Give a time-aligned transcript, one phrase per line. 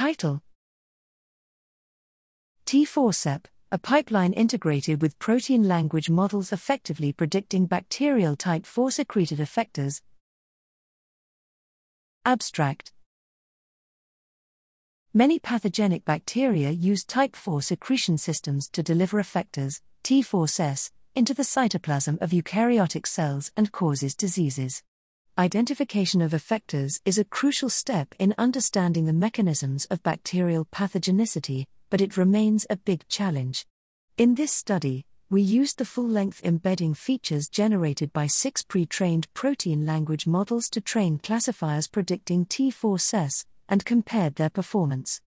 [0.00, 0.40] Title
[2.64, 10.00] T4SEpp, a pipeline integrated with protein language models effectively predicting bacterial type 4 secreted effectors.
[12.24, 12.94] Abstract
[15.12, 22.16] Many pathogenic bacteria use type 4 secretion systems to deliver effectors, T4SEs, into the cytoplasm
[22.22, 24.82] of eukaryotic cells and causes diseases.
[25.40, 32.02] Identification of effectors is a crucial step in understanding the mechanisms of bacterial pathogenicity, but
[32.02, 33.64] it remains a big challenge.
[34.18, 39.32] In this study, we used the full length embedding features generated by six pre trained
[39.32, 45.22] protein language models to train classifiers predicting T4SEs and compared their performance.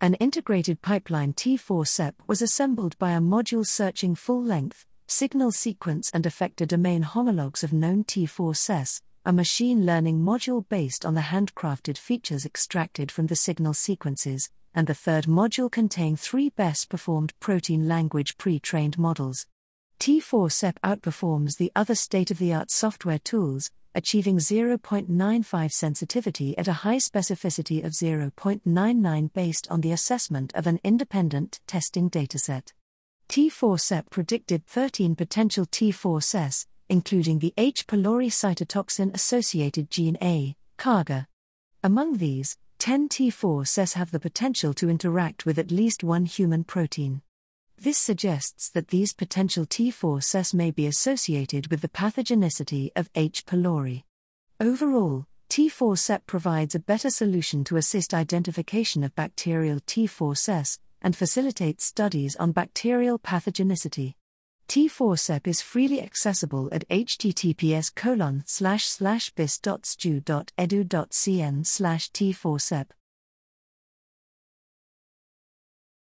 [0.00, 6.22] An integrated pipeline T4SEpp was assembled by a module searching full length, signal sequence, and
[6.22, 12.46] effector domain homologs of known T4SEs, a machine learning module based on the handcrafted features
[12.46, 18.38] extracted from the signal sequences, and the third module contained three best performed protein language
[18.38, 19.44] pre trained models.
[19.98, 26.84] T4SEpp outperforms the other state of the art software tools, achieving 0.95 sensitivity at a
[26.84, 32.72] high specificity of 0.99 based on the assessment of an independent testing dataset.
[33.28, 37.86] T4SEpp predicted 13 potential T4SEs, including the H.
[37.86, 41.26] pylori cytotoxin associated gene A, CagA.
[41.82, 47.22] Among these, 10 T4SEs have the potential to interact with at least one human protein.
[47.78, 53.44] This suggests that these potential T4SEs may be associated with the pathogenicity of H.
[53.44, 54.04] pylori.
[54.60, 62.36] Overall, T4SEpp provides a better solution to assist identification of bacterial T4SEs and facilitates studies
[62.36, 64.14] on bacterial pathogenicity.
[64.68, 72.86] T4SEpp is freely accessible at https colon slash slash bis.stu.edu.cn slash T4SEpp.